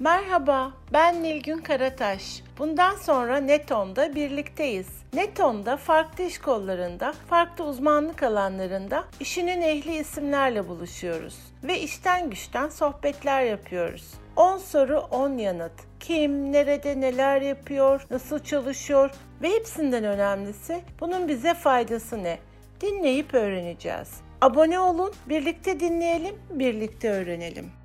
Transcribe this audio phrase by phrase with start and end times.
[0.00, 2.42] Merhaba, ben Nilgün Karataş.
[2.58, 4.86] Bundan sonra Neton'da birlikteyiz.
[5.12, 13.42] Neton'da farklı iş kollarında, farklı uzmanlık alanlarında işinin ehli isimlerle buluşuyoruz ve işten güçten sohbetler
[13.42, 14.14] yapıyoruz.
[14.36, 15.72] 10 soru 10 yanıt.
[16.00, 19.10] Kim, nerede, neler yapıyor, nasıl çalışıyor
[19.42, 22.38] ve hepsinden önemlisi bunun bize faydası ne?
[22.80, 24.20] Dinleyip öğreneceğiz.
[24.40, 27.79] Abone olun, birlikte dinleyelim, birlikte öğrenelim.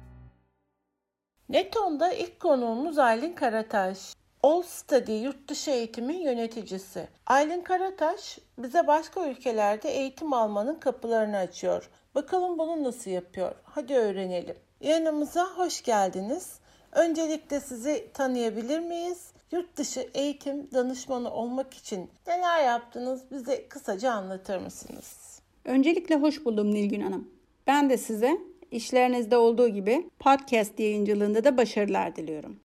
[1.49, 4.15] Neton'da ilk konuğumuz Aylin Karataş.
[4.43, 7.07] All Study yurt dışı eğitimin yöneticisi.
[7.25, 11.89] Aylin Karataş bize başka ülkelerde eğitim almanın kapılarını açıyor.
[12.15, 13.51] Bakalım bunu nasıl yapıyor?
[13.63, 14.55] Hadi öğrenelim.
[14.81, 16.59] Yanımıza hoş geldiniz.
[16.91, 19.31] Öncelikle sizi tanıyabilir miyiz?
[19.51, 25.39] Yurt dışı eğitim danışmanı olmak için neler yaptınız bize kısaca anlatır mısınız?
[25.65, 27.29] Öncelikle hoş buldum Nilgün Hanım.
[27.67, 28.37] Ben de size
[28.71, 32.59] işlerinizde olduğu gibi podcast yayıncılığında da başarılar diliyorum.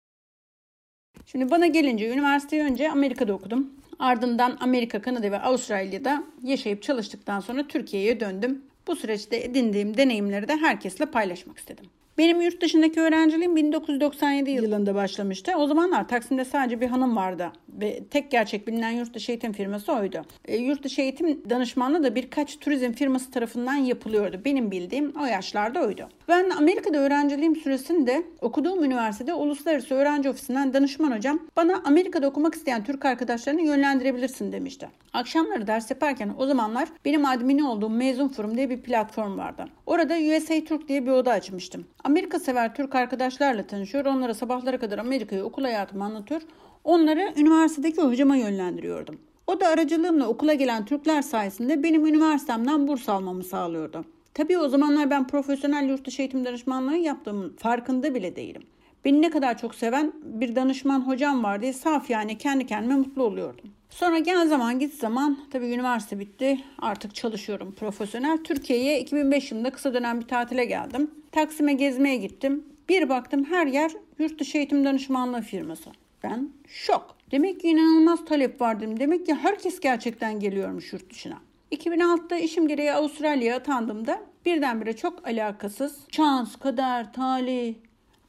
[1.26, 3.74] Şimdi bana gelince üniversiteyi önce Amerika'da okudum.
[4.00, 8.62] Ardından Amerika, Kanada ve Avustralya'da yaşayıp çalıştıktan sonra Türkiye'ye döndüm.
[8.88, 11.86] Bu süreçte edindiğim deneyimleri de herkesle paylaşmak istedim.
[12.18, 15.52] Benim yurt dışındaki öğrenciliğim 1997 yılında başlamıştı.
[15.58, 19.94] O zamanlar Taksim'de sadece bir hanım vardı ve tek gerçek bilinen yurt dışı eğitim firması
[19.94, 20.22] oydu.
[20.46, 24.42] E, yurt dışı eğitim danışmanlığı da birkaç turizm firması tarafından yapılıyordu.
[24.46, 26.10] Benim bildiğim o yaşlarda oydu.
[26.28, 32.84] Ben Amerika'da öğrenciliğim süresinde okuduğum üniversitede Uluslararası Öğrenci Ofisi'nden danışman hocam bana Amerika'da okumak isteyen
[32.84, 34.90] Türk arkadaşlarını yönlendirebilirsin demişti.
[35.14, 39.66] Akşamları ders yaparken o zamanlar benim admini olduğum Mezun Forum diye bir platform vardı.
[39.86, 41.86] Orada USA Türk diye bir oda açmıştım.
[42.08, 44.06] Amerika sever Türk arkadaşlarla tanışıyor.
[44.06, 46.42] Onlara sabahlara kadar Amerika'yı okul hayatımı anlatıyor.
[46.84, 49.20] Onları üniversitedeki hocama yönlendiriyordum.
[49.48, 54.06] O da aracılığımla okula gelen Türkler sayesinde benim üniversitemden burs almamı sağlıyordu.
[54.34, 58.64] Tabii o zamanlar ben profesyonel yurt dışı eğitim danışmanlığı yaptığımın farkında bile değilim.
[59.06, 63.24] Beni ne kadar çok seven bir danışman hocam var diye saf yani kendi kendime mutlu
[63.24, 63.70] oluyordum.
[63.90, 68.38] Sonra gel zaman git zaman tabii üniversite bitti artık çalışıyorum profesyonel.
[68.44, 71.12] Türkiye'ye 2005 yılında kısa dönem bir tatile geldim.
[71.32, 72.66] Taksim'e gezmeye gittim.
[72.90, 75.90] Bir baktım her yer yurt dışı eğitim danışmanlığı firması.
[76.24, 77.16] Ben şok.
[77.32, 78.80] Demek ki inanılmaz talep var.
[79.00, 81.38] Demek ki herkes gerçekten geliyormuş yurt dışına.
[81.72, 87.76] 2006'da işim gereği Avustralya'ya atandığımda birdenbire çok alakasız, şans, kader, talih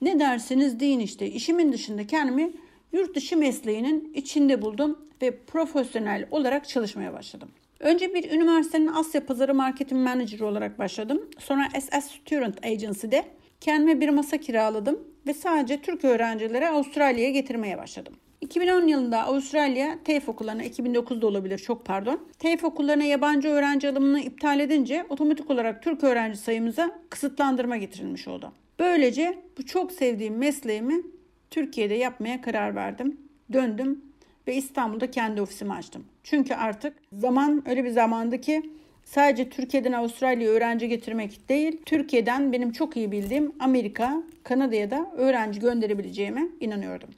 [0.01, 2.53] ne dersiniz deyin işte işimin dışında kendimi
[2.93, 7.49] yurt dışı mesleğinin içinde buldum ve profesyonel olarak çalışmaya başladım.
[7.81, 11.31] Önce bir üniversitenin Asya Pazarı Marketing Manager olarak başladım.
[11.39, 13.25] Sonra SS Student Agency'de
[13.61, 18.15] kendime bir masa kiraladım ve sadece Türk öğrencilere Avustralya'ya getirmeye başladım.
[18.41, 22.21] 2010 yılında Avustralya TEF okullarına 2009'da olabilir çok pardon.
[22.39, 28.53] TEF okullarına yabancı öğrenci alımını iptal edince otomatik olarak Türk öğrenci sayımıza kısıtlandırma getirilmiş oldu.
[28.79, 31.03] Böylece bu çok sevdiğim mesleğimi
[31.51, 33.21] Türkiye'de yapmaya karar verdim.
[33.53, 34.05] Döndüm
[34.47, 36.05] ve İstanbul'da kendi ofisimi açtım.
[36.23, 38.71] Çünkü artık zaman öyle bir zamandı ki
[39.05, 45.61] sadece Türkiye'den Avustralya'ya öğrenci getirmek değil, Türkiye'den benim çok iyi bildiğim Amerika, Kanada'ya da öğrenci
[45.61, 47.09] gönderebileceğime inanıyordum.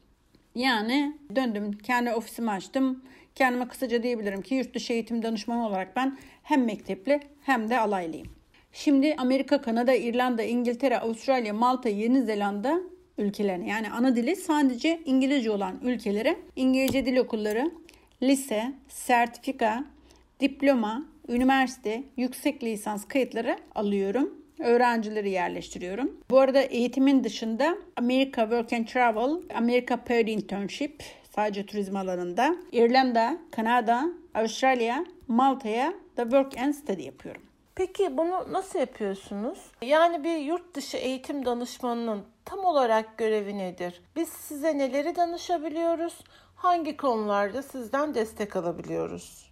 [0.55, 3.05] Yani döndüm, kendi ofisimi açtım.
[3.35, 8.40] Kendime kısaca diyebilirim ki yurt dışı eğitim danışmanı olarak ben hem mektepli hem de alaylıyım.
[8.73, 12.81] Şimdi Amerika, Kanada, İrlanda, İngiltere, Avustralya, Malta, Yeni Zelanda
[13.19, 17.71] ülkelerine yani ana dili sadece İngilizce olan ülkelere İngilizce dil okulları,
[18.23, 19.85] lise, sertifika,
[20.41, 24.41] diploma, üniversite, yüksek lisans kayıtları alıyorum.
[24.59, 26.17] Öğrencileri yerleştiriyorum.
[26.31, 31.03] Bu arada eğitimin dışında Amerika Work and Travel, Amerika Paid Internship
[31.37, 37.50] sadece turizm alanında, İrlanda, Kanada, Avustralya, Malta'ya da Work and Study yapıyorum.
[37.81, 39.59] Peki bunu nasıl yapıyorsunuz?
[39.83, 44.03] Yani bir yurt dışı eğitim danışmanının tam olarak görevi nedir?
[44.17, 46.15] Biz size neleri danışabiliyoruz?
[46.57, 49.51] Hangi konularda sizden destek alabiliyoruz?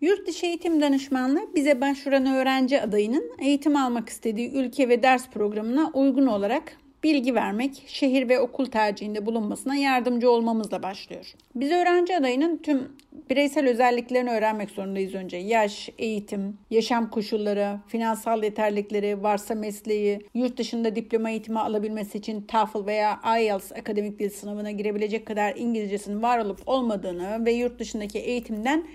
[0.00, 5.90] Yurt dışı eğitim danışmanlığı bize başvuran öğrenci adayının eğitim almak istediği ülke ve ders programına
[5.94, 11.34] uygun olarak bilgi vermek, şehir ve okul tercihinde bulunmasına yardımcı olmamızla başlıyor.
[11.54, 12.92] Biz öğrenci adayının tüm
[13.30, 15.36] bireysel özelliklerini öğrenmek zorundayız önce.
[15.36, 22.86] Yaş, eğitim, yaşam koşulları, finansal yeterlilikleri, varsa mesleği, yurt dışında diploma eğitimi alabilmesi için TOEFL
[22.86, 28.86] veya IELTS akademik dil sınavına girebilecek kadar İngilizcesinin var olup olmadığını ve yurt dışındaki eğitimden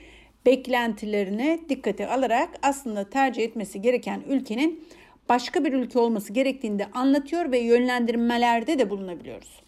[0.46, 4.84] beklentilerini dikkate alarak aslında tercih etmesi gereken ülkenin
[5.30, 9.64] başka bir ülke olması gerektiğinde anlatıyor ve yönlendirmelerde de bulunabiliyoruz.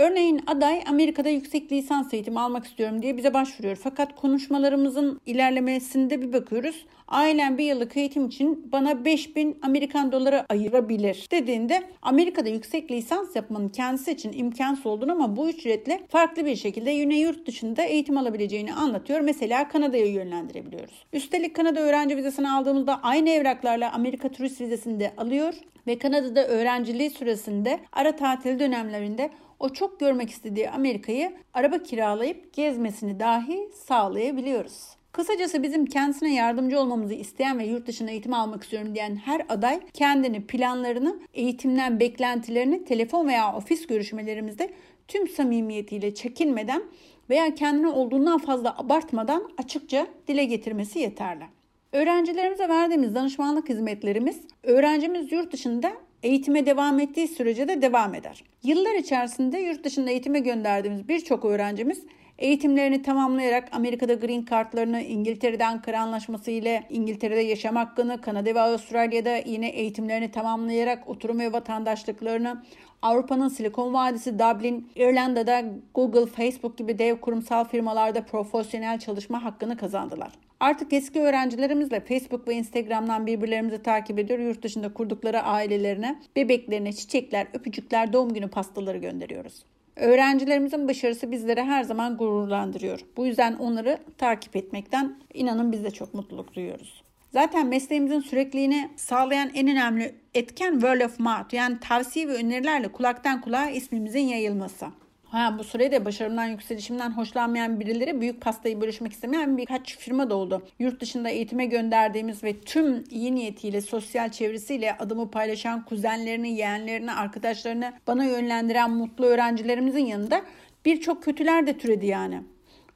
[0.00, 3.76] Örneğin aday Amerika'da yüksek lisans eğitimi almak istiyorum diye bize başvuruyor.
[3.76, 6.86] Fakat konuşmalarımızın ilerlemesinde bir bakıyoruz.
[7.08, 13.68] Ailem bir yıllık eğitim için bana 5000 Amerikan doları ayırabilir dediğinde Amerika'da yüksek lisans yapmanın
[13.68, 18.74] kendisi için imkansız olduğunu ama bu ücretle farklı bir şekilde yine yurt dışında eğitim alabileceğini
[18.74, 19.20] anlatıyor.
[19.20, 21.04] Mesela Kanada'ya yönlendirebiliyoruz.
[21.12, 25.54] Üstelik Kanada öğrenci vizesini aldığımızda aynı evraklarla Amerika turist vizesini de alıyor
[25.86, 33.20] ve Kanada'da öğrenciliği süresinde ara tatil dönemlerinde o çok görmek istediği Amerika'yı araba kiralayıp gezmesini
[33.20, 35.00] dahi sağlayabiliyoruz.
[35.12, 39.80] Kısacası bizim kendisine yardımcı olmamızı isteyen ve yurt dışına eğitim almak istiyorum diyen her aday
[39.92, 44.70] kendini, planlarını, eğitimden beklentilerini telefon veya ofis görüşmelerimizde
[45.08, 46.82] tüm samimiyetiyle çekinmeden
[47.30, 51.44] veya kendini olduğundan fazla abartmadan açıkça dile getirmesi yeterli.
[51.92, 55.92] Öğrencilerimize verdiğimiz danışmanlık hizmetlerimiz öğrencimiz yurt dışında
[56.22, 58.44] eğitime devam ettiği sürece de devam eder.
[58.62, 62.02] Yıllar içerisinde yurt dışında eğitime gönderdiğimiz birçok öğrencimiz
[62.38, 69.36] eğitimlerini tamamlayarak Amerika'da green kartlarını, İngiltere'de Ankara Anlaşması ile İngiltere'de yaşam hakkını, Kanada ve Avustralya'da
[69.36, 72.62] yine eğitimlerini tamamlayarak oturum ve vatandaşlıklarını,
[73.02, 75.64] Avrupa'nın Silikon Vadisi, Dublin, İrlanda'da
[75.94, 80.32] Google, Facebook gibi dev kurumsal firmalarda profesyonel çalışma hakkını kazandılar.
[80.60, 84.38] Artık eski öğrencilerimizle Facebook ve Instagram'dan birbirlerimizi takip ediyor.
[84.38, 89.64] Yurt dışında kurdukları ailelerine, bebeklerine çiçekler, öpücükler, doğum günü pastaları gönderiyoruz.
[89.96, 93.00] Öğrencilerimizin başarısı bizlere her zaman gururlandırıyor.
[93.16, 97.02] Bu yüzden onları takip etmekten inanın biz de çok mutluluk duyuyoruz.
[97.32, 103.40] Zaten mesleğimizin sürekliliğini sağlayan en önemli etken word of mouth yani tavsiye ve önerilerle kulaktan
[103.40, 104.86] kulağa ismimizin yayılması.
[105.24, 110.66] Ha, bu sürede başarımdan yükselişimden hoşlanmayan birileri büyük pastayı bölüşmek istemeyen birkaç firma da oldu.
[110.78, 117.92] Yurt dışında eğitime gönderdiğimiz ve tüm iyi niyetiyle, sosyal çevresiyle adımı paylaşan kuzenlerini, yeğenlerini, arkadaşlarını
[118.06, 120.42] bana yönlendiren mutlu öğrencilerimizin yanında
[120.84, 122.40] birçok kötüler de türedi yani.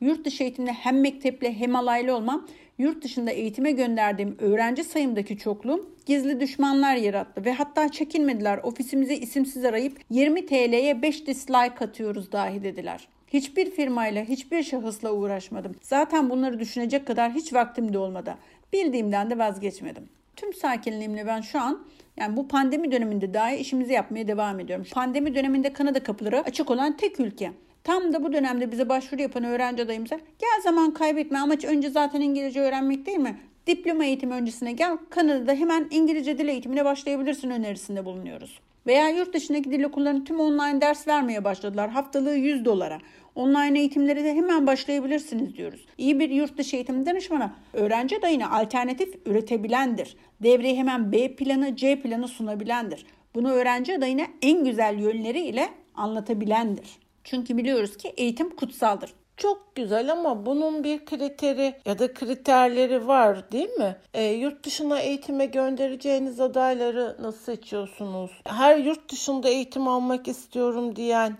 [0.00, 2.46] Yurt dışı eğitimde hem mekteple hem alaylı olmam
[2.78, 9.64] yurt dışında eğitime gönderdiğim öğrenci sayımdaki çokluğum gizli düşmanlar yarattı ve hatta çekinmediler ofisimize isimsiz
[9.64, 13.08] arayıp 20 TL'ye 5 dislike atıyoruz dahi dediler.
[13.28, 15.74] Hiçbir firmayla, hiçbir şahısla uğraşmadım.
[15.82, 18.34] Zaten bunları düşünecek kadar hiç vaktim de olmadı.
[18.72, 20.08] Bildiğimden de vazgeçmedim.
[20.36, 21.86] Tüm sakinliğimle ben şu an
[22.16, 24.86] yani bu pandemi döneminde dahi işimizi yapmaya devam ediyorum.
[24.92, 27.52] Pandemi döneminde Kanada kapıları açık olan tek ülke.
[27.84, 32.20] Tam da bu dönemde bize başvuru yapan öğrenci adayımıza gel zaman kaybetme amaç önce zaten
[32.20, 33.38] İngilizce öğrenmek değil mi?
[33.66, 38.60] Diploma eğitimi öncesine gel Kanada'da hemen İngilizce dil eğitimine başlayabilirsin önerisinde bulunuyoruz.
[38.86, 41.90] Veya yurt dışındaki dil okullarının tüm online ders vermeye başladılar.
[41.90, 42.98] Haftalığı 100 dolara.
[43.34, 45.86] Online eğitimlere de hemen başlayabilirsiniz diyoruz.
[45.98, 50.16] İyi bir yurt dışı eğitim danışmanı öğrenci adayına alternatif üretebilendir.
[50.42, 53.06] Devreye hemen B planı, C planı sunabilendir.
[53.34, 57.03] Bunu öğrenci adayına en güzel yönleriyle anlatabilendir.
[57.24, 59.10] Çünkü biliyoruz ki eğitim kutsaldır.
[59.36, 63.96] Çok güzel ama bunun bir kriteri ya da kriterleri var değil mi?
[64.14, 68.30] E, yurt dışına eğitime göndereceğiniz adayları nasıl seçiyorsunuz?
[68.44, 71.36] Her yurt dışında eğitim almak istiyorum diyen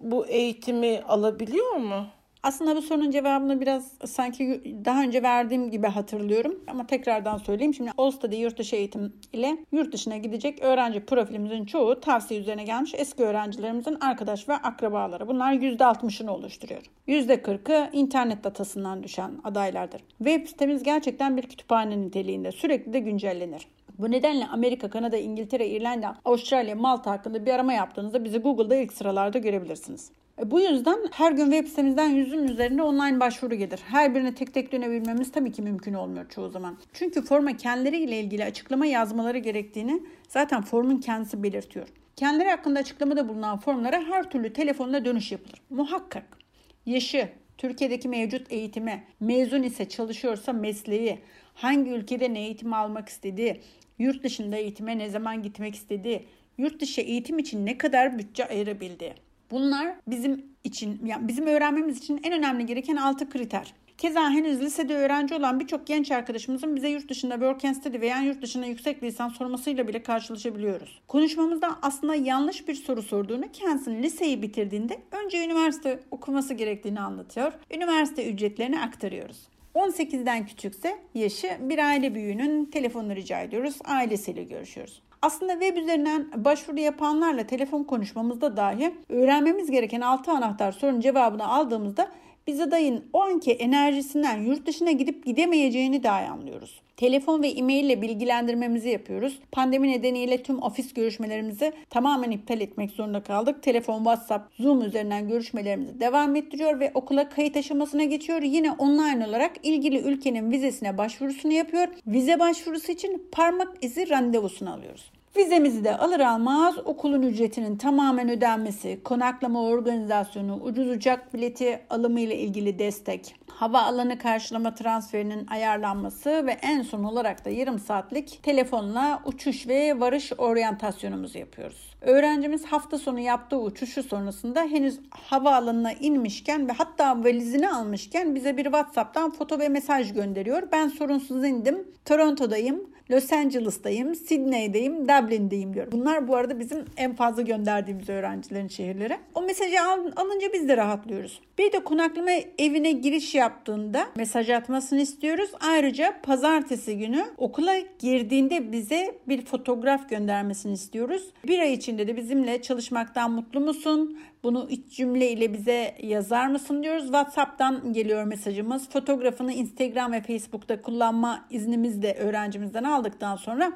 [0.00, 2.06] bu eğitimi alabiliyor mu?
[2.48, 6.60] Aslında bu sorunun cevabını biraz sanki daha önce verdiğim gibi hatırlıyorum.
[6.66, 7.74] Ama tekrardan söyleyeyim.
[7.74, 12.94] Şimdi All yurt dışı eğitim ile yurt dışına gidecek öğrenci profilimizin çoğu tavsiye üzerine gelmiş
[12.96, 15.28] eski öğrencilerimizin arkadaş ve akrabaları.
[15.28, 16.82] Bunlar %60'ını oluşturuyor.
[17.08, 20.00] %40'ı internet datasından düşen adaylardır.
[20.18, 22.52] Web sitemiz gerçekten bir kütüphane niteliğinde.
[22.52, 23.66] Sürekli de güncellenir.
[23.98, 28.92] Bu nedenle Amerika, Kanada, İngiltere, İrlanda, Avustralya, Malta hakkında bir arama yaptığınızda bizi Google'da ilk
[28.92, 30.10] sıralarda görebilirsiniz.
[30.38, 33.80] E, bu yüzden her gün web sitemizden yüzün üzerinde online başvuru gelir.
[33.86, 36.78] Her birine tek tek dönebilmemiz tabii ki mümkün olmuyor çoğu zaman.
[36.92, 41.88] Çünkü forma kendileriyle ilgili açıklama yazmaları gerektiğini zaten formun kendisi belirtiyor.
[42.16, 45.60] Kendileri hakkında açıklamada bulunan formlara her türlü telefonla dönüş yapılır.
[45.70, 46.38] Muhakkak.
[46.86, 47.28] Yaşı,
[47.58, 51.18] Türkiye'deki mevcut eğitimi, mezun ise çalışıyorsa mesleği,
[51.54, 53.60] hangi ülkede ne eğitim almak istediği,
[53.98, 56.26] yurt dışında eğitime ne zaman gitmek istediği,
[56.58, 59.14] yurt dışı eğitim için ne kadar bütçe ayırabildiği.
[59.50, 63.74] Bunlar bizim için, yani bizim öğrenmemiz için en önemli gereken altı kriter.
[63.98, 68.20] Keza henüz lisede öğrenci olan birçok genç arkadaşımızın bize yurt dışında work and study veya
[68.20, 71.00] yurt dışında yüksek lisans sormasıyla bile karşılaşabiliyoruz.
[71.08, 77.52] Konuşmamızda aslında yanlış bir soru sorduğunu kendisinin liseyi bitirdiğinde önce üniversite okuması gerektiğini anlatıyor.
[77.74, 79.48] Üniversite ücretlerini aktarıyoruz.
[79.74, 83.78] 18'den küçükse yaşı bir aile büyüğünün telefonunu rica ediyoruz.
[83.84, 85.02] Ailesiyle görüşüyoruz.
[85.22, 92.08] Aslında web üzerinden başvuru yapanlarla telefon konuşmamızda dahi öğrenmemiz gereken 6 anahtar sorunun cevabını aldığımızda
[92.48, 96.80] Biz adayın o anki enerjisinden yurt dışına gidip gidemeyeceğini dahi anlıyoruz.
[96.96, 99.38] Telefon ve e-mail ile bilgilendirmemizi yapıyoruz.
[99.52, 103.62] Pandemi nedeniyle tüm ofis görüşmelerimizi tamamen iptal etmek zorunda kaldık.
[103.62, 108.42] Telefon, WhatsApp, Zoom üzerinden görüşmelerimizi devam ettiriyor ve okula kayıt aşamasına geçiyor.
[108.42, 111.88] Yine online olarak ilgili ülkenin vizesine başvurusunu yapıyor.
[112.06, 115.10] Vize başvurusu için parmak izi randevusunu alıyoruz.
[115.36, 122.36] Vizemizi de alır almaz okulun ücretinin tamamen ödenmesi, konaklama organizasyonu, ucuz uçak bileti alımı ile
[122.36, 129.22] ilgili destek, hava alanı karşılama transferinin ayarlanması ve en son olarak da yarım saatlik telefonla
[129.24, 131.96] uçuş ve varış oryantasyonumuzu yapıyoruz.
[132.00, 138.56] Öğrencimiz hafta sonu yaptığı uçuşu sonrasında henüz hava alanına inmişken ve hatta valizini almışken bize
[138.56, 140.62] bir WhatsApp'tan foto ve mesaj gönderiyor.
[140.72, 141.88] Ben sorunsuz indim.
[142.04, 142.80] Toronto'dayım.
[143.10, 145.92] Los Angeles'tayım, Sydney'deyim, Dublin'deyim diyor.
[145.92, 149.16] Bunlar bu arada bizim en fazla gönderdiğimiz öğrencilerin şehirleri.
[149.34, 151.40] O mesajı al, alınca biz de rahatlıyoruz.
[151.58, 155.50] Bir de konaklama evine giriş yaptığında mesaj atmasını istiyoruz.
[155.60, 161.22] Ayrıca pazartesi günü okula girdiğinde bize bir fotoğraf göndermesini istiyoruz.
[161.46, 164.18] Bir ay içinde de bizimle çalışmaktan mutlu musun?
[164.42, 167.04] Bunu iç cümle ile bize yazar mısın diyoruz.
[167.04, 168.88] WhatsApp'tan geliyor mesajımız.
[168.90, 173.72] Fotoğrafını Instagram ve Facebook'ta kullanma iznimizi de öğrencimizden aldıktan sonra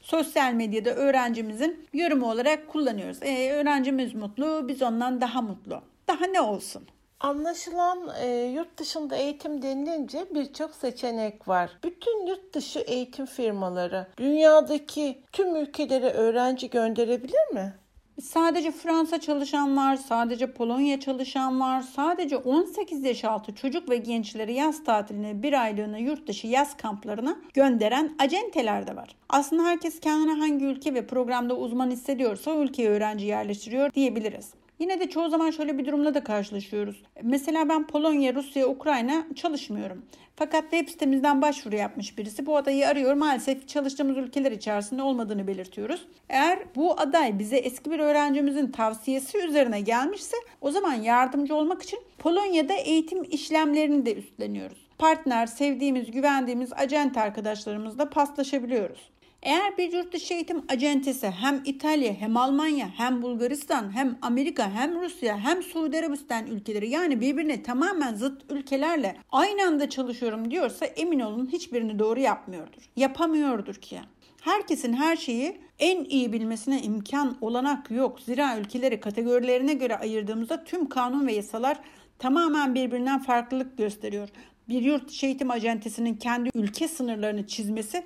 [0.00, 3.22] sosyal medyada öğrencimizin yorumu olarak kullanıyoruz.
[3.22, 5.82] E, öğrencimiz mutlu, biz ondan daha mutlu.
[6.08, 6.82] Daha ne olsun?
[7.22, 11.70] Anlaşılan e, yurt dışında eğitim denilince birçok seçenek var.
[11.84, 17.74] Bütün yurt dışı eğitim firmaları dünyadaki tüm ülkelere öğrenci gönderebilir mi?
[18.22, 24.54] Sadece Fransa çalışan var, sadece Polonya çalışan var, sadece 18 yaş altı çocuk ve gençleri
[24.54, 29.16] yaz tatiline bir aylığına yurt dışı yaz kamplarına gönderen acenteler de var.
[29.28, 34.61] Aslında herkes kendine hangi ülke ve programda uzman hissediyorsa o ülkeye öğrenci yerleştiriyor diyebiliriz.
[34.78, 37.02] Yine de çoğu zaman şöyle bir durumla da karşılaşıyoruz.
[37.22, 40.04] Mesela ben Polonya, Rusya, Ukrayna çalışmıyorum.
[40.36, 43.14] Fakat web sitemizden başvuru yapmış birisi bu adayı arıyor.
[43.14, 46.06] Maalesef çalıştığımız ülkeler içerisinde olmadığını belirtiyoruz.
[46.28, 51.98] Eğer bu aday bize eski bir öğrencimizin tavsiyesi üzerine gelmişse o zaman yardımcı olmak için
[52.18, 54.78] Polonya'da eğitim işlemlerini de üstleniyoruz.
[54.98, 59.10] Partner, sevdiğimiz, güvendiğimiz acent arkadaşlarımızla paslaşabiliyoruz.
[59.42, 65.00] Eğer bir yurt dışı eğitim acentesi hem İtalya hem Almanya hem Bulgaristan hem Amerika hem
[65.00, 71.20] Rusya hem Suudi Arabistan ülkeleri yani birbirine tamamen zıt ülkelerle aynı anda çalışıyorum diyorsa emin
[71.20, 72.82] olun hiçbirini doğru yapmıyordur.
[72.96, 74.00] Yapamıyordur ki.
[74.40, 78.20] Herkesin her şeyi en iyi bilmesine imkan olanak yok.
[78.20, 81.78] Zira ülkeleri kategorilerine göre ayırdığımızda tüm kanun ve yasalar
[82.18, 84.28] tamamen birbirinden farklılık gösteriyor.
[84.68, 88.02] Bir yurt dışı eğitim acentesinin kendi ülke sınırlarını çizmesi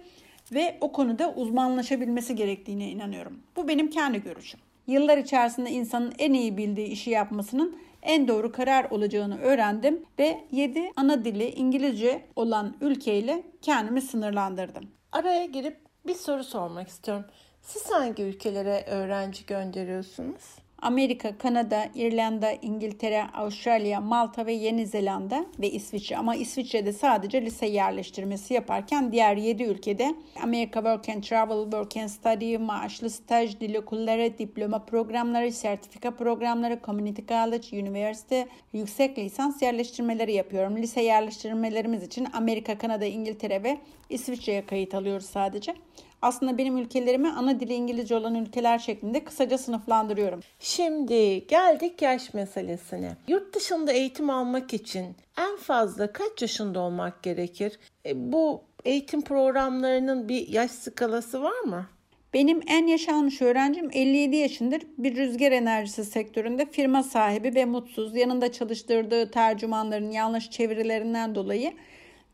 [0.52, 3.40] ve o konuda uzmanlaşabilmesi gerektiğine inanıyorum.
[3.56, 4.60] Bu benim kendi görüşüm.
[4.86, 10.92] Yıllar içerisinde insanın en iyi bildiği işi yapmasının en doğru karar olacağını öğrendim ve 7
[10.96, 14.88] ana dili İngilizce olan ülkeyle kendimi sınırlandırdım.
[15.12, 15.76] Araya girip
[16.06, 17.24] bir soru sormak istiyorum.
[17.62, 20.65] Siz hangi ülkelere öğrenci gönderiyorsunuz?
[20.86, 26.16] Amerika, Kanada, İrlanda, İngiltere, Avustralya, Malta ve Yeni Zelanda ve İsviçre.
[26.16, 32.08] Ama İsviçre'de sadece lise yerleştirmesi yaparken diğer 7 ülkede Amerika Work and Travel, Work and
[32.08, 40.32] Study, maaşlı staj, dil okulları, diploma programları, sertifika programları, community college, üniversite, yüksek lisans yerleştirmeleri
[40.32, 40.76] yapıyorum.
[40.76, 43.78] Lise yerleştirmelerimiz için Amerika, Kanada, İngiltere ve
[44.10, 45.74] İsviçre'ye kayıt alıyoruz sadece
[46.22, 50.40] aslında benim ülkelerimi ana dili İngilizce olan ülkeler şeklinde kısaca sınıflandırıyorum.
[50.58, 53.16] Şimdi geldik yaş meselesine.
[53.28, 57.78] Yurt dışında eğitim almak için en fazla kaç yaşında olmak gerekir?
[58.06, 61.86] E, bu eğitim programlarının bir yaş skalası var mı?
[62.34, 64.82] Benim en yaş almış öğrencim 57 yaşındır.
[64.98, 68.16] Bir rüzgar enerjisi sektöründe firma sahibi ve mutsuz.
[68.16, 71.72] Yanında çalıştırdığı tercümanların yanlış çevirilerinden dolayı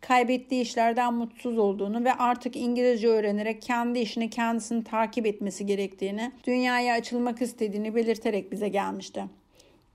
[0.03, 6.95] kaybettiği işlerden mutsuz olduğunu ve artık İngilizce öğrenerek kendi işini kendisini takip etmesi gerektiğini, dünyaya
[6.95, 9.25] açılmak istediğini belirterek bize gelmişti.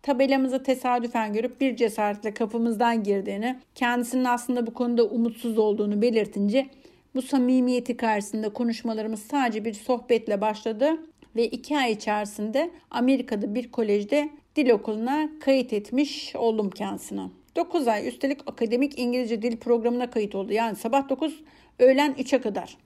[0.02, 6.68] Tabelamızı tesadüfen görüp bir cesaretle kapımızdan girdiğini, kendisinin aslında bu konuda umutsuz olduğunu belirtince
[7.16, 10.98] bu samimiyeti karşısında konuşmalarımız sadece bir sohbetle başladı
[11.36, 17.22] ve iki ay içerisinde Amerika'da bir kolejde dil okuluna kayıt etmiş oldum kendisine.
[17.58, 20.54] 9 ay üstelik akademik İngilizce dil programına kayıt oldu.
[20.54, 21.44] Yani sabah 9,
[21.80, 22.78] öğlen 3'e kadar.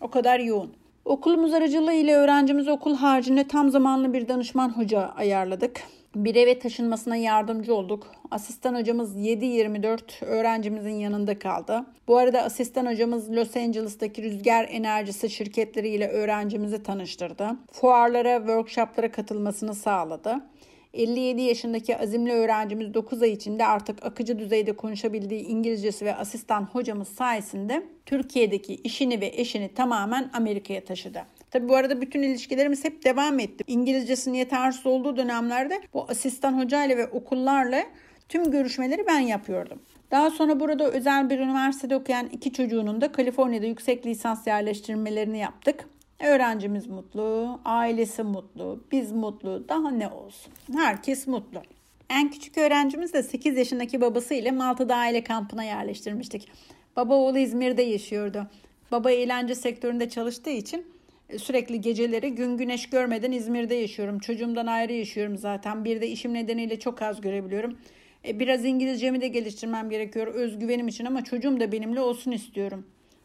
[0.00, 0.72] O kadar yoğun.
[1.04, 5.80] Okulumuz aracılığı ile öğrencimiz okul haricinde tam zamanlı bir danışman hoca ayarladık.
[6.14, 8.06] Bir eve taşınmasına yardımcı olduk.
[8.30, 11.84] Asistan hocamız 7-24 öğrencimizin yanında kaldı.
[12.08, 17.56] Bu arada asistan hocamız Los Angeles'taki rüzgar enerjisi şirketleriyle öğrencimizi tanıştırdı.
[17.72, 20.40] Fuarlara, workshoplara katılmasını sağladı.
[20.94, 27.08] 57 yaşındaki azimli öğrencimiz 9 ay içinde artık akıcı düzeyde konuşabildiği İngilizcesi ve asistan hocamız
[27.08, 31.22] sayesinde Türkiye'deki işini ve eşini tamamen Amerika'ya taşıdı.
[31.50, 33.64] Tabi bu arada bütün ilişkilerimiz hep devam etti.
[33.66, 37.82] İngilizcesinin yetersiz olduğu dönemlerde bu asistan hocayla ve okullarla
[38.28, 39.78] tüm görüşmeleri ben yapıyordum.
[40.10, 45.88] Daha sonra burada özel bir üniversitede okuyan iki çocuğunun da Kaliforniya'da yüksek lisans yerleştirmelerini yaptık.
[46.24, 50.52] Öğrencimiz mutlu, ailesi mutlu, biz mutlu, daha ne olsun.
[50.72, 51.62] Herkes mutlu.
[52.10, 56.48] En küçük öğrencimiz de 8 yaşındaki babası ile Malta'da aile kampına yerleştirmiştik.
[56.96, 58.46] Baba oğlu İzmir'de yaşıyordu.
[58.92, 60.86] Baba eğlence sektöründe çalıştığı için
[61.28, 64.18] e, sürekli geceleri gün güneş görmeden İzmir'de yaşıyorum.
[64.18, 65.84] Çocuğumdan ayrı yaşıyorum zaten.
[65.84, 67.78] Bir de işim nedeniyle çok az görebiliyorum.
[68.28, 72.84] E, biraz İngilizcemi de geliştirmem gerekiyor özgüvenim için ama çocuğum da benimle olsun istiyorum.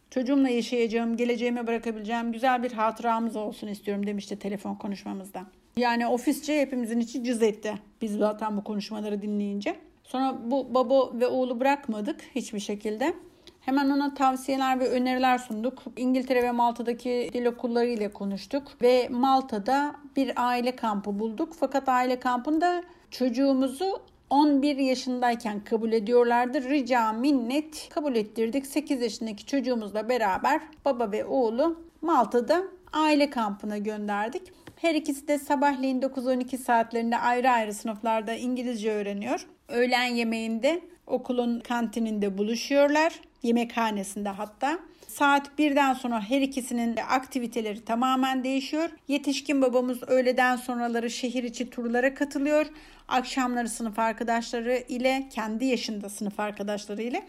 [0.10, 5.46] Çocuğumla yaşayacağım, geleceğime bırakabileceğim güzel bir hatıramız olsun istiyorum demişti telefon konuşmamızda.
[5.78, 7.74] Yani ofisçe hepimizin içi cız etti.
[8.02, 9.76] Biz zaten bu konuşmaları dinleyince.
[10.04, 13.14] Sonra bu baba ve oğlu bırakmadık hiçbir şekilde.
[13.62, 15.84] Hemen ona tavsiyeler ve öneriler sunduk.
[15.98, 21.54] İngiltere ve Malta'daki dil okulları ile konuştuk ve Malta'da bir aile kampı bulduk.
[21.60, 26.70] Fakat aile kampında çocuğumuzu 11 yaşındayken kabul ediyorlardı.
[26.70, 28.66] Rica minnet kabul ettirdik.
[28.66, 34.42] 8 yaşındaki çocuğumuzla beraber baba ve oğlu Malta'da aile kampına gönderdik.
[34.76, 39.48] Her ikisi de sabahleyin 9-12 saatlerinde ayrı ayrı sınıflarda İngilizce öğreniyor.
[39.68, 43.14] Öğlen yemeğinde okulun kantininde buluşuyorlar.
[43.44, 44.80] Yemekhanesinde hatta.
[45.20, 48.90] Saat birden sonra her ikisinin aktiviteleri tamamen değişiyor.
[49.08, 52.66] Yetişkin babamız öğleden sonraları şehir içi turlara katılıyor.
[53.08, 57.26] Akşamları sınıf arkadaşları ile kendi yaşında sınıf arkadaşları ile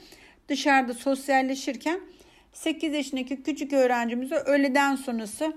[0.48, 2.00] dışarıda sosyalleşirken
[2.52, 5.52] 8 yaşındaki küçük öğrencimize öğleden sonrası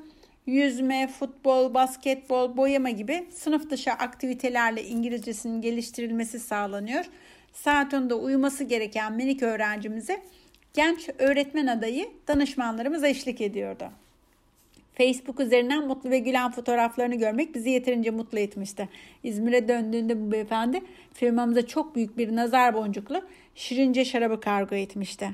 [0.46, 7.06] yüzme, futbol, basketbol, boyama gibi sınıf dışı aktivitelerle İngilizcesinin geliştirilmesi sağlanıyor.
[7.54, 10.22] Saat 10'da uyuması gereken minik öğrencimize
[10.74, 13.86] genç öğretmen adayı danışmanlarımız eşlik ediyordu.
[14.94, 18.90] Facebook üzerinden mutlu ve gülen fotoğraflarını görmek bizi yeterince mutlu etmişti.
[19.24, 20.82] İzmir'e döndüğünde bu beyefendi
[21.14, 23.22] firmamıza çok büyük bir nazar boncuklu
[23.56, 25.30] şirince şarabı kargo etmişti.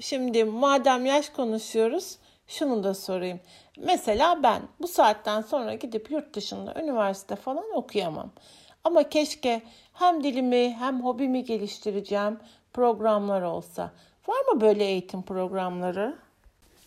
[0.00, 3.40] Şimdi madem yaş konuşuyoruz şunu da sorayım.
[3.78, 8.30] Mesela ben bu saatten sonra gidip yurt dışında üniversite falan okuyamam.
[8.84, 9.62] Ama keşke
[9.92, 12.38] hem dilimi hem hobimi geliştireceğim
[12.72, 13.92] programlar olsa.
[14.28, 16.16] Var mı böyle eğitim programları?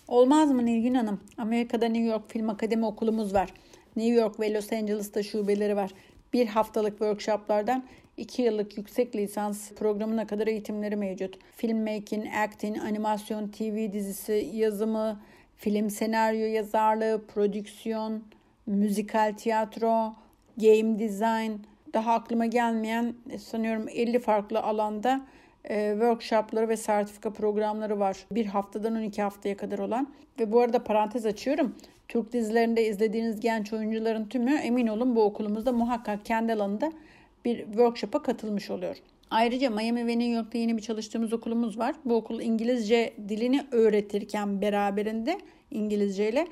[0.07, 1.19] Olmaz mı Nilgün Hanım?
[1.37, 3.53] Amerika'da New York Film Akademi okulumuz var.
[3.95, 5.91] New York ve Los Angeles'ta şubeleri var.
[6.33, 7.83] Bir haftalık workshoplardan
[8.17, 11.37] iki yıllık yüksek lisans programına kadar eğitimleri mevcut.
[11.55, 15.19] Filmmaking, acting, animasyon, TV dizisi, yazımı,
[15.57, 18.23] film senaryo yazarlığı, prodüksiyon,
[18.65, 20.13] müzikal tiyatro,
[20.57, 21.51] game design,
[21.93, 25.21] daha aklıma gelmeyen sanıyorum 50 farklı alanda
[25.67, 28.17] workshopları ve sertifika programları var.
[28.31, 30.13] Bir haftadan 12 haftaya kadar olan.
[30.39, 31.75] Ve bu arada parantez açıyorum.
[32.07, 36.91] Türk dizilerinde izlediğiniz genç oyuncuların tümü emin olun bu okulumuzda muhakkak kendi alanında
[37.45, 38.97] bir workshop'a katılmış oluyor.
[39.29, 41.95] Ayrıca Miami ve New York'ta yeni bir çalıştığımız okulumuz var.
[42.05, 45.39] Bu okul İngilizce dilini öğretirken beraberinde
[45.71, 46.47] İngilizce ile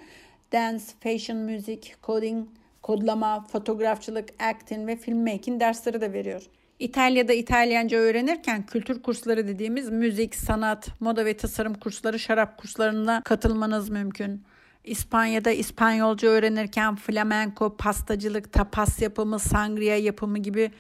[0.52, 2.48] dance, fashion, müzik, coding,
[2.82, 6.50] kodlama, fotoğrafçılık, acting ve filmmaking dersleri de veriyor.
[6.84, 13.90] İtalya'da İtalyanca öğrenirken kültür kursları dediğimiz müzik, sanat, moda ve tasarım kursları, şarap kurslarına katılmanız
[13.90, 14.44] mümkün.
[14.84, 20.72] İspanya'da İspanyolca öğrenirken flamenko, pastacılık, tapas yapımı, sangria yapımı gibi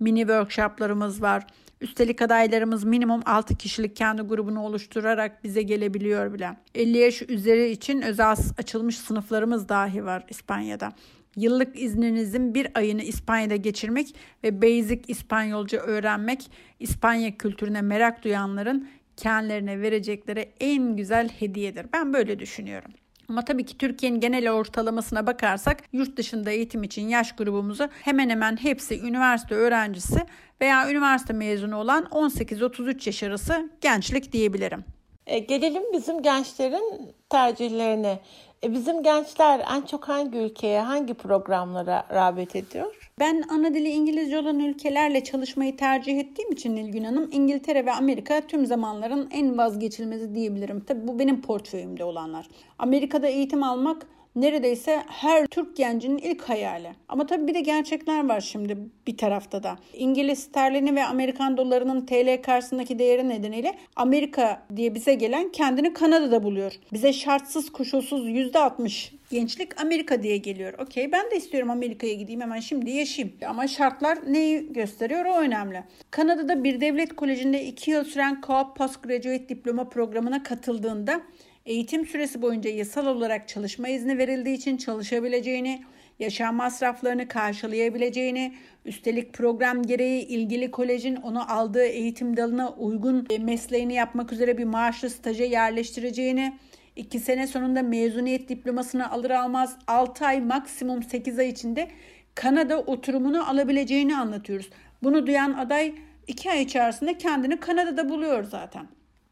[0.00, 1.46] mini workshoplarımız var.
[1.80, 6.56] Üstelik adaylarımız minimum 6 kişilik kendi grubunu oluşturarak bize gelebiliyor bile.
[6.74, 10.92] 50 yaş üzeri için özel açılmış sınıflarımız dahi var İspanya'da.
[11.36, 14.14] Yıllık izninizin bir ayını İspanya'da geçirmek
[14.44, 21.86] ve basic İspanyolca öğrenmek İspanya kültürüne merak duyanların kendilerine verecekleri en güzel hediyedir.
[21.92, 22.90] Ben böyle düşünüyorum.
[23.28, 28.56] Ama tabii ki Türkiye'nin genel ortalamasına bakarsak yurt dışında eğitim için yaş grubumuzu hemen hemen
[28.56, 30.20] hepsi üniversite öğrencisi
[30.60, 34.84] veya üniversite mezunu olan 18-33 yaş arası gençlik diyebilirim.
[35.26, 38.20] E, gelelim bizim gençlerin tercihlerine.
[38.64, 42.94] E, bizim gençler en çok hangi ülkeye, hangi programlara rağbet ediyor?
[43.18, 48.40] Ben ana dili İngilizce olan ülkelerle çalışmayı tercih ettiğim için Nilgün Hanım İngiltere ve Amerika
[48.40, 50.80] tüm zamanların en vazgeçilmezi diyebilirim.
[50.80, 52.48] Tabii bu benim portföyümde olanlar.
[52.78, 56.90] Amerika'da eğitim almak neredeyse her Türk gencinin ilk hayali.
[57.08, 59.78] Ama tabii bir de gerçekler var şimdi bir tarafta da.
[59.94, 66.42] İngiliz sterlini ve Amerikan dolarının TL karşısındaki değeri nedeniyle Amerika diye bize gelen kendini Kanada'da
[66.42, 66.72] buluyor.
[66.92, 70.74] Bize şartsız koşulsuz %60 gençlik Amerika diye geliyor.
[70.78, 73.36] Okey ben de istiyorum Amerika'ya gideyim hemen şimdi yaşayayım.
[73.48, 75.84] Ama şartlar neyi gösteriyor o önemli.
[76.10, 81.22] Kanada'da bir devlet kolejinde 2 yıl süren Co-op Postgraduate Diploma programına katıldığında
[81.66, 85.82] eğitim süresi boyunca yasal olarak çalışma izni verildiği için çalışabileceğini,
[86.18, 94.32] yaşam masraflarını karşılayabileceğini, üstelik program gereği ilgili kolejin onu aldığı eğitim dalına uygun mesleğini yapmak
[94.32, 96.58] üzere bir maaşlı staja yerleştireceğini,
[96.96, 101.88] 2 sene sonunda mezuniyet diplomasını alır almaz 6 ay maksimum 8 ay içinde
[102.34, 104.70] Kanada oturumunu alabileceğini anlatıyoruz.
[105.02, 105.94] Bunu duyan aday
[106.26, 108.86] 2 ay içerisinde kendini Kanada'da buluyor zaten.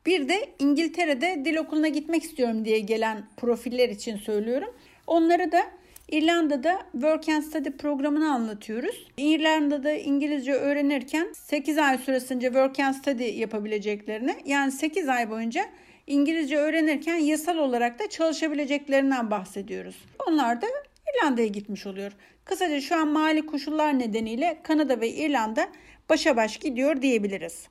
[0.06, 4.74] Bir de İngiltere'de dil okuluna gitmek istiyorum diye gelen profiller için söylüyorum.
[5.06, 5.62] Onları da
[6.08, 9.06] İrlanda'da Work and Study programını anlatıyoruz.
[9.16, 15.66] İrlanda'da İngilizce öğrenirken 8 ay süresince Work and Study yapabileceklerini yani 8 ay boyunca
[16.06, 19.96] İngilizce öğrenirken yasal olarak da çalışabileceklerinden bahsediyoruz.
[20.28, 20.66] Onlar da
[21.14, 22.12] İrlanda'ya gitmiş oluyor.
[22.44, 25.68] Kısaca şu an mali koşullar nedeniyle Kanada ve İrlanda
[26.08, 27.68] başa baş gidiyor diyebiliriz.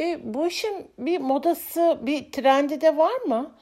[0.00, 3.54] E, bu işin bir modası, bir trendi de var mı?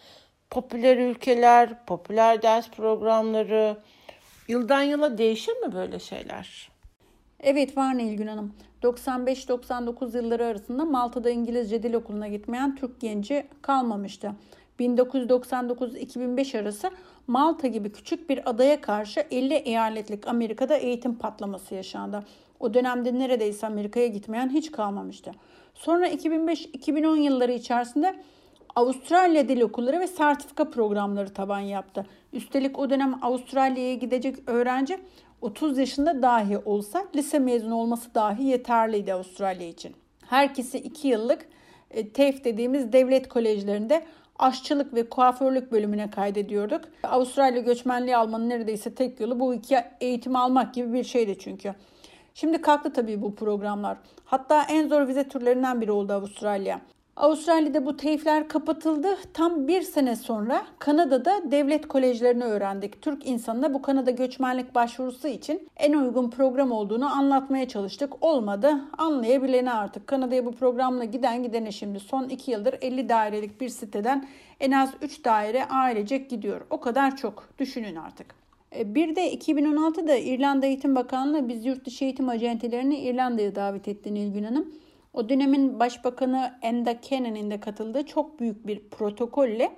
[0.50, 3.76] Popüler ülkeler, popüler ders programları,
[4.48, 6.70] yıldan yıla değişir mi böyle şeyler?
[7.40, 8.54] Evet var Nilgün Hanım.
[8.82, 14.32] 95-99 yılları arasında Malta'da İngilizce dil okuluna gitmeyen Türk genci kalmamıştı.
[14.80, 16.90] 1999-2005 arası
[17.26, 22.24] Malta gibi küçük bir adaya karşı 50 eyaletlik Amerika'da eğitim patlaması yaşandı.
[22.62, 25.32] O dönemde neredeyse Amerika'ya gitmeyen hiç kalmamıştı.
[25.74, 28.14] Sonra 2005-2010 yılları içerisinde
[28.76, 32.06] Avustralya dil okulları ve sertifika programları taban yaptı.
[32.32, 34.98] Üstelik o dönem Avustralya'ya gidecek öğrenci
[35.40, 39.94] 30 yaşında dahi olsa lise mezunu olması dahi yeterliydi Avustralya için.
[40.26, 41.46] Herkesi 2 yıllık
[41.90, 44.04] e, TEF dediğimiz devlet kolejlerinde
[44.38, 46.80] aşçılık ve kuaförlük bölümüne kaydediyorduk.
[47.02, 51.74] Avustralya göçmenliği almanın neredeyse tek yolu bu iki eğitimi almak gibi bir şeydi çünkü.
[52.34, 53.98] Şimdi kalktı tabii bu programlar.
[54.24, 56.80] Hatta en zor vize türlerinden biri oldu Avustralya.
[57.16, 59.08] Avustralya'da bu teyifler kapatıldı.
[59.34, 63.02] Tam bir sene sonra Kanada'da devlet kolejlerini öğrendik.
[63.02, 68.24] Türk insanına bu Kanada göçmenlik başvurusu için en uygun program olduğunu anlatmaya çalıştık.
[68.24, 68.74] Olmadı.
[68.98, 70.06] Anlayabilene artık.
[70.06, 74.28] Kanada'ya bu programla giden gidene şimdi son 2 yıldır 50 dairelik bir siteden
[74.60, 76.60] en az 3 daire ailecek gidiyor.
[76.70, 77.48] O kadar çok.
[77.58, 78.41] Düşünün artık.
[78.78, 84.14] E, bir de 2016'da İrlanda Eğitim Bakanlığı biz yurt dışı eğitim acentelerini İrlanda'ya davet etti
[84.14, 84.74] Nilgün Hanım.
[85.12, 89.72] O dönemin başbakanı Enda Kennan'ın da katıldığı çok büyük bir protokolle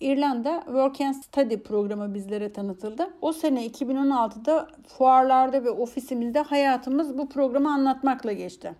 [0.00, 3.10] İrlanda Work and Study programı bizlere tanıtıldı.
[3.20, 8.74] O sene 2016'da fuarlarda ve ofisimizde hayatımız bu programı anlatmakla geçti.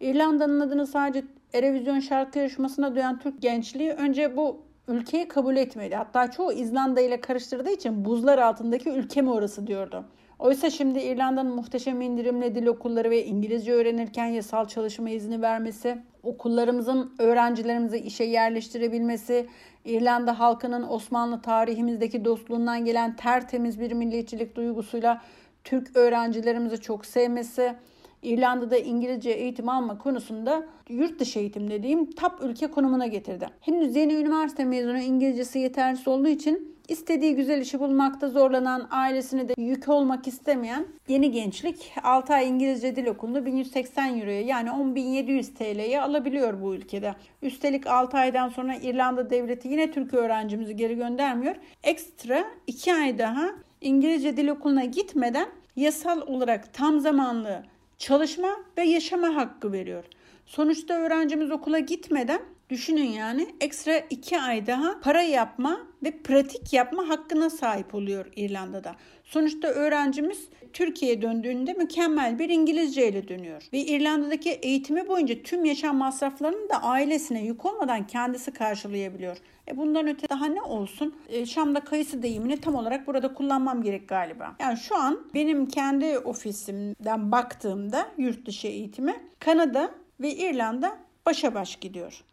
[0.00, 5.96] İrlanda'nın adını sadece Erevizyon şarkı yarışmasına duyan Türk gençliği önce bu ülkeyi kabul etmedi.
[5.96, 10.04] Hatta çoğu İzlanda ile karıştırdığı için buzlar altındaki ülke mi orası diyordu.
[10.38, 17.14] Oysa şimdi İrlanda'nın muhteşem indirimli dil okulları ve İngilizce öğrenirken yasal çalışma izni vermesi, okullarımızın
[17.18, 19.46] öğrencilerimizi işe yerleştirebilmesi,
[19.84, 25.22] İrlanda halkının Osmanlı tarihimizdeki dostluğundan gelen tertemiz bir milliyetçilik duygusuyla
[25.64, 27.74] Türk öğrencilerimizi çok sevmesi,
[28.22, 33.48] İrlanda'da İngilizce eğitim alma konusunda yurt dışı eğitim dediğim top ülke konumuna getirdi.
[33.60, 39.54] Henüz yeni üniversite mezunu İngilizcesi yetersiz olduğu için İstediği güzel işi bulmakta zorlanan, ailesine de
[39.58, 46.00] yük olmak istemeyen yeni gençlik 6 ay İngilizce dil okulunu 1180 euroya yani 10.700 TL'ye
[46.00, 47.14] alabiliyor bu ülkede.
[47.42, 51.54] Üstelik 6 aydan sonra İrlanda devleti yine Türk öğrencimizi geri göndermiyor.
[51.82, 53.50] Ekstra 2 ay daha
[53.80, 57.62] İngilizce dil okuluna gitmeden yasal olarak tam zamanlı
[57.98, 60.04] çalışma ve yaşama hakkı veriyor.
[60.46, 67.08] Sonuçta öğrencimiz okula gitmeden Düşünün yani ekstra 2 ay daha para yapma ve pratik yapma
[67.08, 68.96] hakkına sahip oluyor İrlanda'da.
[69.26, 73.68] Sonuçta öğrencimiz Türkiye'ye döndüğünde mükemmel bir İngilizce ile dönüyor.
[73.72, 79.36] Ve İrlanda'daki eğitimi boyunca tüm yaşam masraflarını da ailesine yük olmadan kendisi karşılayabiliyor.
[79.68, 81.14] E bundan öte daha ne olsun?
[81.28, 84.56] E, Şam'da kayısı deyimini tam olarak burada kullanmam gerek galiba.
[84.60, 91.76] Yani şu an benim kendi ofisimden baktığımda yurt dışı eğitimi Kanada ve İrlanda başa baş
[91.76, 92.24] gidiyor.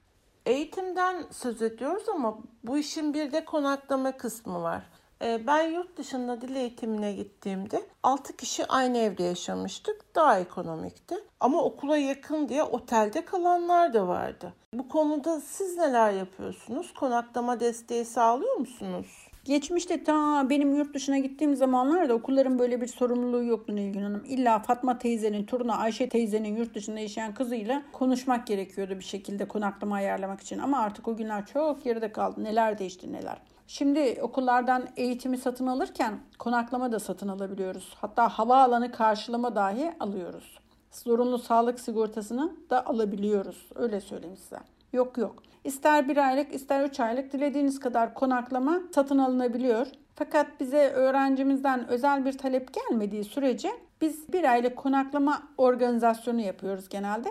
[0.45, 4.83] Eğitimden söz ediyoruz ama bu işin bir de konaklama kısmı var.
[5.23, 10.15] Ee, ben yurt dışında dil eğitimine gittiğimde 6 kişi aynı evde yaşamıştık.
[10.15, 11.15] Daha ekonomikti.
[11.39, 14.53] Ama okula yakın diye otelde kalanlar da vardı.
[14.73, 16.93] Bu konuda siz neler yapıyorsunuz?
[16.93, 19.27] Konaklama desteği sağlıyor musunuz?
[19.45, 24.23] Geçmişte ta benim yurt dışına gittiğim zamanlarda okulların böyle bir sorumluluğu yoktu Nilgün Hanım.
[24.27, 29.95] İlla Fatma teyzenin torunu Ayşe teyzenin yurt dışında yaşayan kızıyla konuşmak gerekiyordu bir şekilde konaklama
[29.95, 30.59] ayarlamak için.
[30.59, 32.43] Ama artık o günler çok geride kaldı.
[32.43, 33.37] Neler değişti neler.
[33.67, 37.95] Şimdi okullardan eğitimi satın alırken konaklama da satın alabiliyoruz.
[38.01, 40.59] Hatta havaalanı karşılama dahi alıyoruz.
[40.91, 43.69] Zorunlu sağlık sigortasını da alabiliyoruz.
[43.75, 44.59] Öyle söyleyeyim size.
[44.93, 45.43] Yok yok.
[45.63, 49.87] İster bir aylık ister üç aylık dilediğiniz kadar konaklama satın alınabiliyor.
[50.15, 53.69] Fakat bize öğrencimizden özel bir talep gelmediği sürece
[54.01, 57.29] biz bir aylık konaklama organizasyonu yapıyoruz genelde.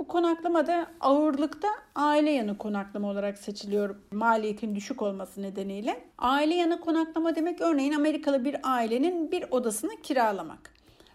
[0.00, 6.00] Bu konaklama da ağırlıkta aile yanı konaklama olarak seçiliyor maliyetin düşük olması nedeniyle.
[6.18, 10.74] Aile yanı konaklama demek örneğin Amerikalı bir ailenin bir odasını kiralamak.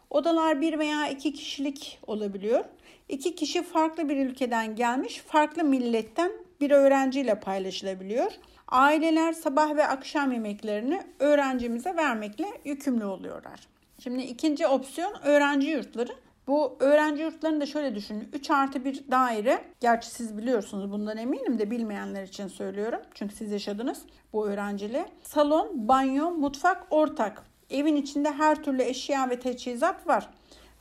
[0.09, 2.65] Odalar bir veya iki kişilik olabiliyor.
[3.09, 8.31] İki kişi farklı bir ülkeden gelmiş, farklı milletten bir öğrenciyle paylaşılabiliyor.
[8.67, 13.59] Aileler sabah ve akşam yemeklerini öğrencimize vermekle yükümlü oluyorlar.
[13.99, 16.24] Şimdi ikinci opsiyon öğrenci yurtları.
[16.47, 18.29] Bu öğrenci yurtlarını da şöyle düşünün.
[18.33, 19.63] 3 artı bir daire.
[19.79, 22.99] Gerçi siz biliyorsunuz bundan eminim de bilmeyenler için söylüyorum.
[23.13, 24.01] Çünkü siz yaşadınız
[24.33, 25.05] bu öğrencili.
[25.21, 27.43] Salon, banyo, mutfak ortak.
[27.69, 30.29] Evin içinde her türlü eşya ve teçhizat var.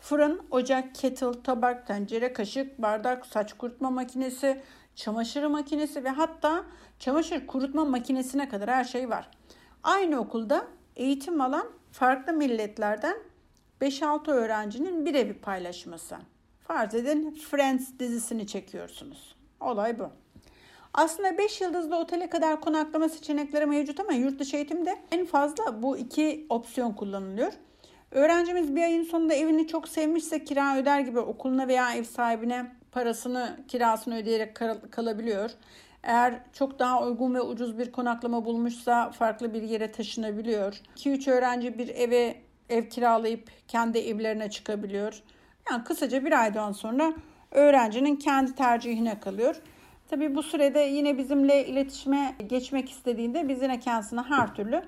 [0.00, 4.60] Fırın, ocak, kettle, tabak, tencere, kaşık, bardak, saç kurutma makinesi,
[4.94, 6.64] çamaşır makinesi ve hatta
[6.98, 9.30] çamaşır kurutma makinesine kadar her şey var.
[9.82, 13.16] Aynı okulda eğitim alan farklı milletlerden
[13.84, 16.16] 5-6 öğrencinin bir evi paylaşması.
[16.60, 19.34] Farz edin Friends dizisini çekiyorsunuz.
[19.60, 20.08] Olay bu.
[20.94, 25.98] Aslında 5 yıldızlı otele kadar konaklama seçenekleri mevcut ama yurt dışı eğitimde en fazla bu
[25.98, 27.52] iki opsiyon kullanılıyor.
[28.10, 33.56] Öğrencimiz bir ayın sonunda evini çok sevmişse kira öder gibi okuluna veya ev sahibine parasını,
[33.68, 34.56] kirasını ödeyerek
[34.90, 35.50] kalabiliyor.
[36.02, 40.80] Eğer çok daha uygun ve ucuz bir konaklama bulmuşsa farklı bir yere taşınabiliyor.
[40.96, 45.22] 2-3 öğrenci bir eve ev kiralayıp kendi evlerine çıkabiliyor.
[45.70, 47.14] Yani kısaca bir aydan sonra
[47.50, 49.56] öğrencinin kendi tercihine kalıyor.
[50.08, 54.82] Tabii bu sürede yine bizimle iletişime geçmek istediğinde biz yine kendisine her türlü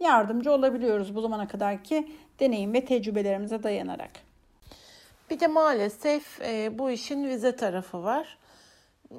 [0.00, 2.08] yardımcı olabiliyoruz bu zamana kadarki
[2.40, 4.10] deneyim ve tecrübelerimize dayanarak.
[5.30, 8.38] Bir de maalesef e, bu işin vize tarafı var.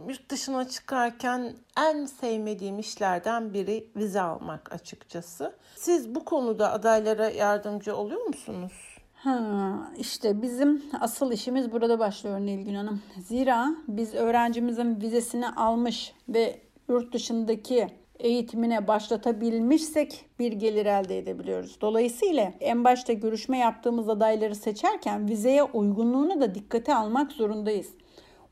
[0.08, 5.56] Yurt dışına çıkarken en sevmediğim işlerden biri vize almak açıkçası.
[5.76, 8.98] Siz bu konuda adaylara yardımcı oluyor musunuz?
[9.14, 13.02] Ha, işte bizim asıl işimiz burada başlıyor Nilgün Hanım.
[13.22, 17.88] Zira biz öğrencimizin vizesini almış ve yurt dışındaki
[18.20, 21.82] eğitimine başlatabilmişsek bir gelir elde edebiliyoruz.
[21.82, 27.88] Dolayısıyla en başta görüşme yaptığımız adayları seçerken vizeye uygunluğunu da dikkate almak zorundayız.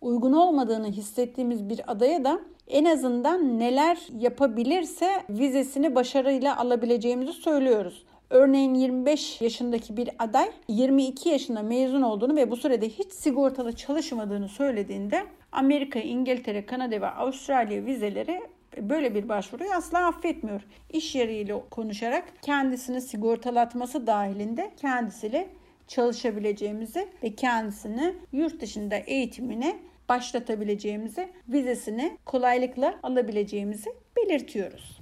[0.01, 8.05] Uygun olmadığını hissettiğimiz bir adaya da en azından neler yapabilirse vizesini başarıyla alabileceğimizi söylüyoruz.
[8.29, 14.47] Örneğin 25 yaşındaki bir aday 22 yaşında mezun olduğunu ve bu sürede hiç sigortalı çalışmadığını
[14.49, 18.41] söylediğinde Amerika, İngiltere, Kanada ve Avustralya vizeleri
[18.77, 20.61] böyle bir başvuruyu asla affetmiyor.
[20.89, 25.49] İş yeriyle konuşarak kendisini sigortalatması dahilinde kendisiyle
[25.87, 34.99] çalışabileceğimizi ve kendisini yurt dışında eğitimine başlatabileceğimizi, vizesini kolaylıkla alabileceğimizi belirtiyoruz.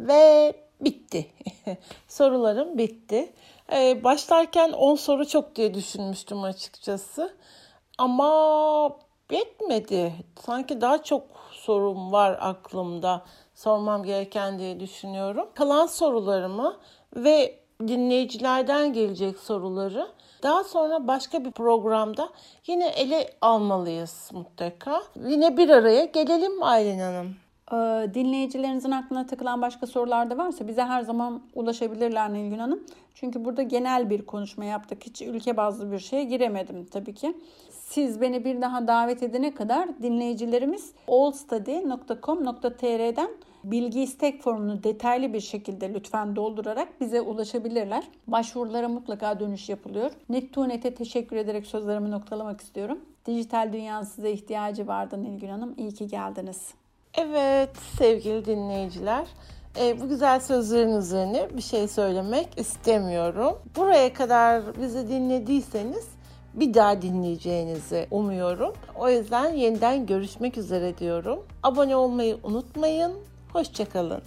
[0.00, 1.26] Ve bitti.
[2.08, 3.32] Sorularım bitti.
[3.72, 7.36] Ee, başlarken 10 soru çok diye düşünmüştüm açıkçası.
[7.98, 8.98] Ama
[9.30, 10.12] bitmedi.
[10.40, 15.48] Sanki daha çok sorum var aklımda sormam gereken diye düşünüyorum.
[15.54, 16.76] Kalan sorularımı
[17.16, 17.58] ve
[17.88, 20.08] dinleyicilerden gelecek soruları
[20.46, 22.28] daha sonra başka bir programda
[22.66, 25.02] yine ele almalıyız mutlaka.
[25.26, 27.36] Yine bir araya gelelim Aylin Hanım.
[27.72, 32.84] Ee, dinleyicilerinizin aklına takılan başka sorular da varsa bize her zaman ulaşabilirler Nilgün Hanım.
[33.14, 35.04] Çünkü burada genel bir konuşma yaptık.
[35.04, 37.36] Hiç ülke bazlı bir şeye giremedim tabii ki.
[37.70, 43.30] Siz beni bir daha davet edene kadar dinleyicilerimiz allstudy.com.tr'den
[43.70, 48.04] bilgi istek formunu detaylı bir şekilde lütfen doldurarak bize ulaşabilirler.
[48.26, 50.10] Başvurulara mutlaka dönüş yapılıyor.
[50.28, 52.98] Nettunet'e teşekkür ederek sözlerimi noktalamak istiyorum.
[53.26, 55.74] Dijital dünyanın size ihtiyacı vardı Nilgün Hanım.
[55.76, 56.74] İyi ki geldiniz.
[57.14, 59.26] Evet sevgili dinleyiciler.
[59.80, 63.58] E, bu güzel sözlerin üzerine bir şey söylemek istemiyorum.
[63.76, 66.08] Buraya kadar bizi dinlediyseniz
[66.54, 68.72] bir daha dinleyeceğinizi umuyorum.
[68.94, 71.38] O yüzden yeniden görüşmek üzere diyorum.
[71.62, 73.12] Abone olmayı unutmayın.
[73.56, 74.22] Hoşçakalın.